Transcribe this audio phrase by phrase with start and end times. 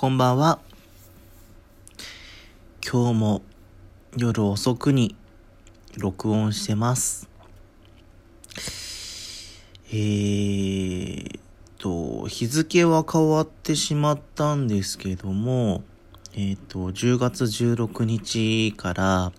[0.00, 0.60] こんばんは。
[2.90, 3.42] 今日も
[4.16, 5.14] 夜遅くに
[5.98, 7.28] 録音してます。
[9.92, 11.38] えー
[11.76, 15.82] と、日付は変わってしまったんですけども、
[16.32, 19.32] えーと、10月16日から、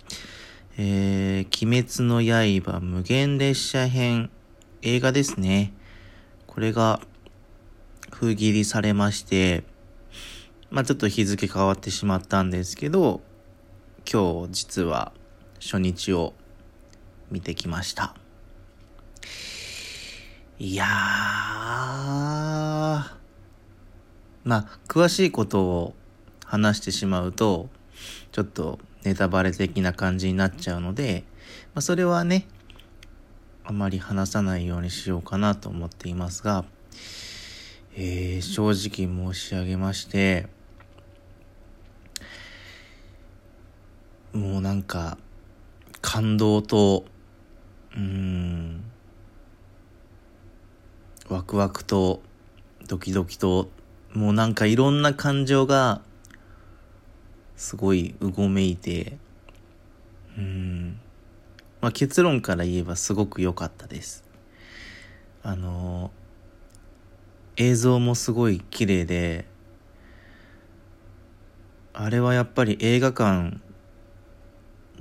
[0.77, 4.29] えー、鬼滅の刃無限列車編
[4.83, 5.73] 映画ですね。
[6.45, 7.01] これが
[8.11, 9.63] 封切りされまして、
[10.71, 13.19] まあちょっと日付変わってしまったんですけど、
[14.09, 15.11] 今日実は
[15.59, 16.33] 初日を
[17.29, 18.15] 見てきました。
[20.59, 20.95] いやー、ま
[24.45, 25.93] あ詳しいことを
[26.45, 27.67] 話してしまうと、
[28.31, 31.25] ちょっとネタバレ的な感じになっちゃうので、
[31.73, 32.47] まあそれはね、
[33.65, 36.63] あまり話さないようにしようかなと思っていますが、
[37.93, 40.47] えー、正直申し上げまして、
[44.33, 45.17] もうなんか、
[46.01, 47.05] 感動と、
[47.95, 48.83] うん、
[51.29, 52.21] ワクワクと、
[52.87, 53.69] ドキドキと、
[54.13, 56.01] もうなんかいろんな感情が、
[57.57, 59.17] すごいうごめいて、
[60.37, 60.99] うん、
[61.79, 64.23] まあ結論から言えばすごく良かったです。
[65.43, 66.11] あの
[67.57, 69.45] 映像もすごい綺麗で、
[71.93, 73.61] あれはやっぱり映画館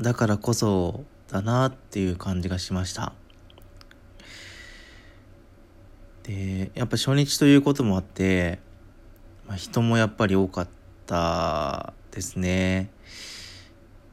[0.00, 3.12] だからこそだなっていう感じがしました。
[6.22, 8.60] で、やっぱ初日ということもあって、
[9.46, 10.68] まあ、人もやっぱり多かっ
[11.06, 12.88] たですね。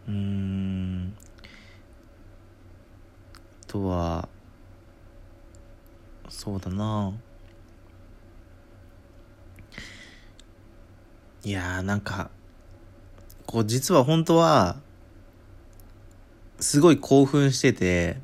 [0.09, 1.15] うーん。
[3.63, 4.27] あとは、
[6.27, 7.13] そうだな
[11.45, 12.29] いやーなんか、
[13.45, 14.81] こう実は本当は、
[16.59, 18.17] すごい興奮してて、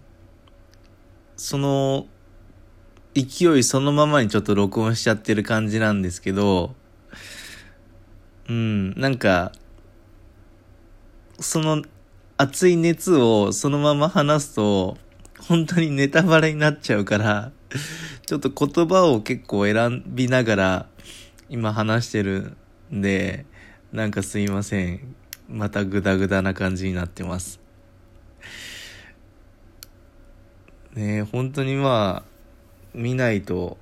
[1.35, 2.07] その、
[3.13, 6.73] 勢いそのままにちょっと録音しちゃってる感じなんですけど、
[8.49, 9.51] うん、なんか、
[11.39, 11.83] その
[12.37, 14.97] 熱い熱をそのまま話すと、
[15.39, 17.51] 本当にネタバレになっちゃうから、
[18.25, 20.85] ちょっと言葉を結構選びながら
[21.49, 22.55] 今話してる
[22.91, 23.45] んで、
[23.91, 25.15] なんかすいません。
[25.47, 27.62] またグダグダな感じになってます。
[30.95, 32.29] ね本当にまあ、
[32.93, 33.77] 見ないと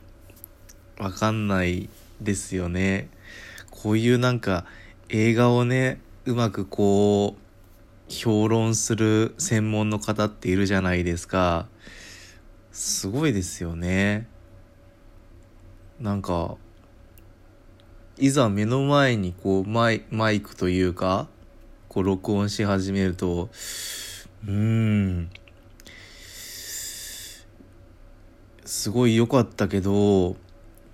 [0.98, 1.90] わかんない
[2.22, 3.10] ですよね。
[3.70, 4.66] こういうなんか
[5.10, 7.42] 映画をね、うまくこう、
[8.08, 11.68] 評論する専門の方っているじゃないですか。
[12.72, 14.28] すごいですよね。
[16.00, 16.56] なんか、
[18.18, 21.28] いざ目の前にこうマイマイクというか、
[21.90, 23.50] こう録音し始めると、
[24.48, 25.30] うーん、
[28.66, 30.36] すごい良かったけど、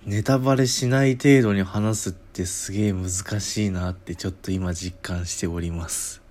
[0.06, 3.10] ネタバレしない程度に話すってすげえ難
[3.40, 6.22] しいなってちょっと今実感しております。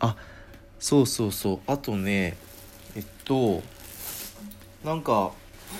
[0.00, 0.16] あ、
[0.78, 1.60] そうそうそう。
[1.66, 2.36] あとね、
[2.96, 3.62] えっと、
[4.84, 5.32] なんか、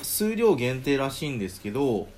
[0.03, 2.09] 数量限定らしいんですけど、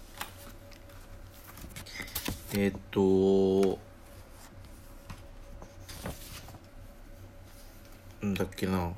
[2.55, 3.79] えっと、
[8.35, 8.91] なんだっけな。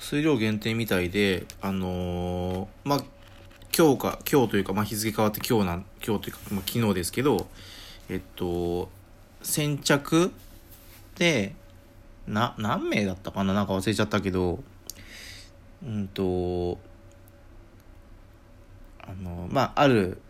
[0.00, 3.04] 数量限定みたいで、あのーまあ、
[3.76, 7.46] 今日か、今日というか、まあ、日付変わって今日なん、今日というか、まあ、昨日ですけど、
[8.08, 8.88] えっと、
[9.40, 10.32] 先着
[11.16, 11.54] で、
[12.26, 13.54] な、何名だったかな？
[13.54, 14.64] なんか忘れちゃったけど、
[15.86, 16.80] うんと、
[19.00, 20.20] あの、まあ、ある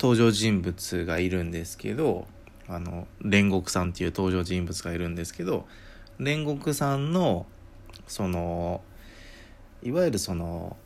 [0.00, 2.26] 登場人物がいるんですけど、
[2.68, 5.66] あの、煉獄さんっていう登場人物がいるんですけど、
[6.18, 7.46] 煉獄さんの、
[8.06, 8.82] その、
[9.82, 10.76] いわゆるその、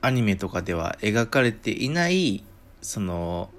[0.00, 2.44] アニメとかでは描かれていない、
[2.80, 3.50] その、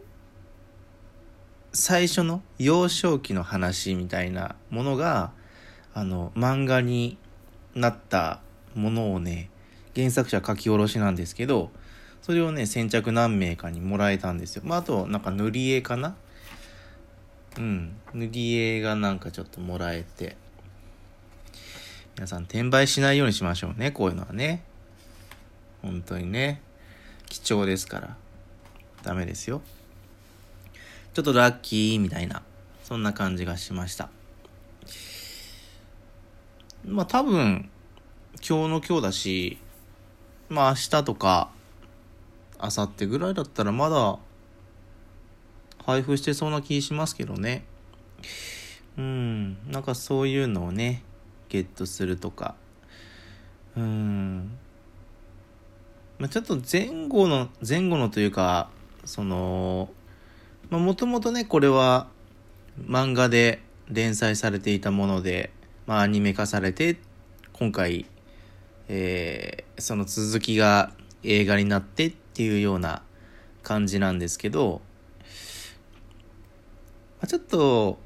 [1.73, 5.31] 最初の幼少期の話みたいなものが、
[5.93, 7.17] あの、漫画に
[7.75, 8.41] なった
[8.75, 9.49] ものをね、
[9.95, 11.71] 原作者書き下ろしなんですけど、
[12.23, 14.63] それをね、先着何名かにもらえたんですよ。
[14.65, 16.15] まあ、あと、なんか塗り絵かな？
[17.57, 17.95] うん。
[18.13, 20.37] 塗り絵がなんかちょっともらえて。
[22.15, 24.63] 皆さん転売しないようにしましょうね、こういうのはね。
[25.81, 26.61] 本当にね。
[27.27, 28.15] 貴重ですから。
[29.03, 29.61] ダメですよ。
[31.13, 32.41] ちょっとラッキーみたいな、
[32.85, 34.09] そんな感じがしました。
[36.85, 37.69] まあ多分、
[38.37, 39.57] 今日の今日だし、
[40.47, 41.51] まあ明日とか、
[42.61, 44.17] 明後日ぐらいだったらまだ
[45.85, 47.65] 配布してそうな気しますけどね。
[48.97, 51.03] うん、なんかそういうのをね、
[51.49, 52.55] ゲットするとか。
[53.75, 54.57] うん。
[56.19, 58.69] まあ、ちょっと前後の、前後のというか、
[59.03, 59.89] その、
[60.69, 62.07] もともとね、これは
[62.79, 65.51] 漫画で連載されていたもので、
[65.85, 66.97] まあアニメ化されて、
[67.51, 68.05] 今回、
[68.87, 70.91] えー、その続きが
[71.23, 73.03] 映画になってっっていうような
[73.61, 74.81] 感じなんですけど、
[77.21, 77.99] まあ、ちょっと、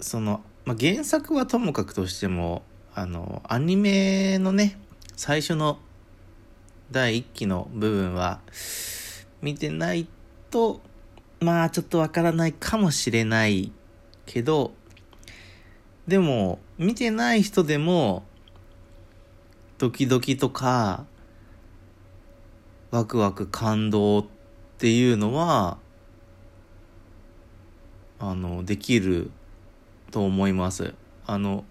[0.00, 2.62] その、まあ、原作はともかくとしても、
[2.96, 4.80] あの、アニメのね、
[5.14, 5.78] 最初の
[6.90, 8.40] 第1期の部分は、
[9.42, 10.08] 見てない
[10.50, 10.80] と、
[11.38, 13.70] まあちょっとわからないかもしれない
[14.26, 14.72] けど、
[16.08, 18.24] でも、見てない人でも、
[19.78, 21.06] ドキドキとか、
[22.90, 24.24] ワクワク感動っ
[24.78, 25.78] ていうのは、
[28.18, 29.30] あの、できる
[30.10, 30.94] と思います。
[31.26, 31.64] あの、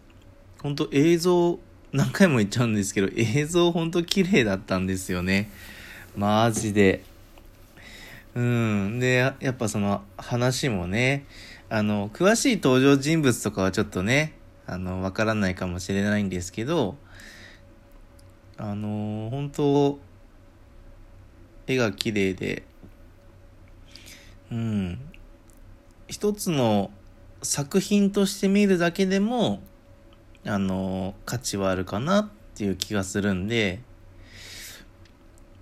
[0.61, 1.59] 本当映像、
[1.91, 5.49] 何回も言っちゃうんですけど、映像本当綺麗だったんですよね。
[6.15, 7.03] マジで。
[8.35, 8.99] うん。
[8.99, 11.25] で、やっぱその話もね、
[11.69, 14.33] あの、詳しい登場人物とかはちょっとね、
[14.67, 16.95] あの、わからないかもしれないんですけど、
[18.57, 19.99] あの、本当
[21.67, 22.63] 絵が綺麗で、
[24.51, 24.99] うん。
[26.07, 26.89] 一つの
[27.43, 29.61] 作品として見るだけでも、
[30.45, 33.81] あの、価値はあるかなっていう気がするんで、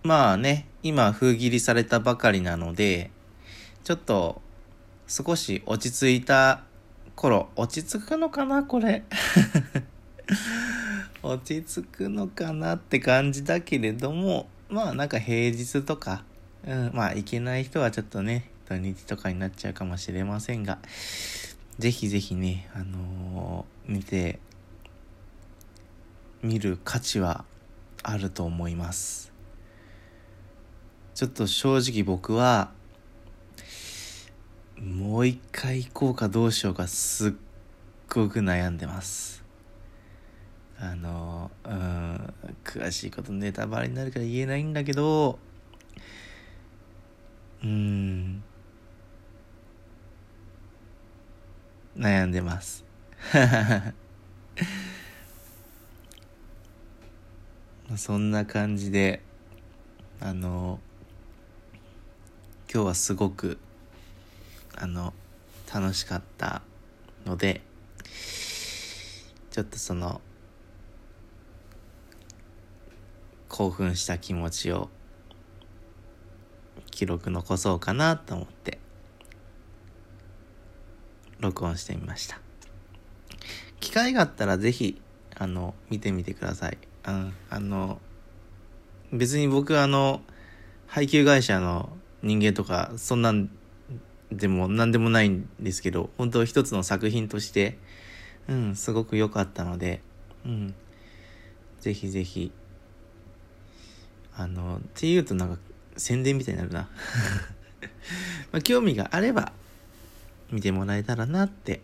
[0.04, 3.10] まあね、今封切りされたばかりなので、
[3.84, 4.42] ちょっと
[5.08, 6.64] 少し落ち着いた
[7.16, 9.04] 頃、落ち着くのかなこれ。
[11.24, 16.24] 落ち着くのかなって感じだけれども、まあなんか平日とか、
[16.66, 20.80] うん、まあ行けない人はちょっとね、土日とかになっちゃうかもしれませんが、
[21.78, 24.40] ぜひぜひね、あのー、見て、
[26.42, 27.46] 見る価値は
[28.02, 29.32] あると思います。
[31.14, 32.72] ちょっと正直僕は、
[34.78, 37.34] もう一回行こうかどうしようかすっ
[38.10, 39.45] ごく悩んでます。
[40.80, 42.34] あの、うん、
[42.64, 45.40] 詳しいことネタバレになるから言えないんだけど、
[47.64, 48.44] うん、
[51.98, 52.84] 悩んでます。
[57.96, 59.22] そんな感じで、
[60.20, 60.80] あの、
[62.72, 63.58] 今日はすごく、
[64.76, 65.14] あの、
[65.74, 66.62] 楽しかった
[67.26, 67.62] ので、
[69.52, 70.20] ちょっとその、
[73.56, 74.90] 興奮した気持ちを
[76.92, 78.80] 記録残そうかなと思って
[81.40, 82.42] 録音してみました。
[83.80, 85.02] 機会があったらぜひ
[85.38, 86.78] あの見てみてください。
[87.06, 88.02] ああの
[89.14, 90.20] 別に僕あの
[90.88, 93.50] 配給会社の人間とかそんなん
[94.34, 97.78] でも何でもないんですけど本当一つの作品として
[98.50, 100.02] うんすごく良かったので
[100.46, 100.76] うん
[101.80, 102.52] ぜひぜひ
[104.38, 105.60] あの、っていうとなんか
[105.98, 106.90] 宣伝みたいになるな。
[108.52, 109.54] まあ、興味があれば
[110.52, 111.82] 見てもらえたらなって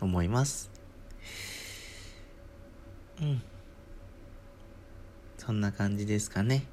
[0.00, 0.70] 思います。
[3.20, 3.42] うん。
[5.38, 6.66] そんな感じですかね。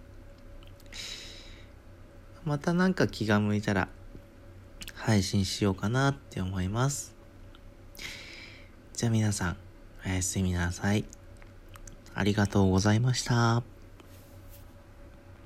[2.44, 3.90] またなんか気が向いたら
[4.96, 7.16] 配信しようかなって思います。
[8.94, 9.58] じゃあ皆さん、
[10.06, 11.06] おやすみなさい。
[12.14, 13.81] ありがとうございました。